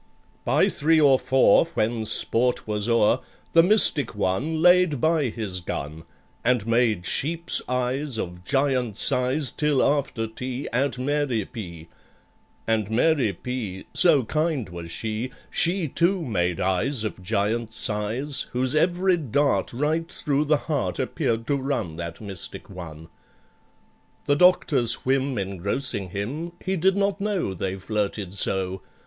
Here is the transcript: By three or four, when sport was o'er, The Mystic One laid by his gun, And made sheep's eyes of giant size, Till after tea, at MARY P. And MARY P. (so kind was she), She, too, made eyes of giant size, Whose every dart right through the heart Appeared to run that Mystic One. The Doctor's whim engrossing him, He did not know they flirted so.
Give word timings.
By 0.45 0.67
three 0.67 0.99
or 0.99 1.19
four, 1.19 1.65
when 1.75 2.05
sport 2.07 2.67
was 2.67 2.89
o'er, 2.89 3.19
The 3.53 3.61
Mystic 3.61 4.15
One 4.15 4.59
laid 4.59 4.99
by 4.99 5.25
his 5.29 5.59
gun, 5.61 6.05
And 6.43 6.65
made 6.65 7.05
sheep's 7.05 7.61
eyes 7.69 8.17
of 8.17 8.43
giant 8.43 8.97
size, 8.97 9.51
Till 9.51 9.83
after 9.83 10.25
tea, 10.25 10.67
at 10.73 10.97
MARY 10.97 11.45
P. 11.45 11.87
And 12.65 12.89
MARY 12.89 13.31
P. 13.33 13.85
(so 13.93 14.23
kind 14.23 14.69
was 14.69 14.89
she), 14.89 15.29
She, 15.51 15.87
too, 15.87 16.23
made 16.25 16.59
eyes 16.59 17.03
of 17.03 17.21
giant 17.21 17.71
size, 17.71 18.47
Whose 18.53 18.73
every 18.73 19.17
dart 19.17 19.71
right 19.71 20.11
through 20.11 20.45
the 20.45 20.57
heart 20.65 20.97
Appeared 20.97 21.45
to 21.45 21.57
run 21.57 21.97
that 21.97 22.19
Mystic 22.19 22.71
One. 22.71 23.07
The 24.25 24.35
Doctor's 24.35 25.05
whim 25.05 25.37
engrossing 25.37 26.09
him, 26.09 26.53
He 26.59 26.75
did 26.75 26.97
not 26.97 27.21
know 27.21 27.53
they 27.53 27.75
flirted 27.77 28.33
so. 28.33 28.81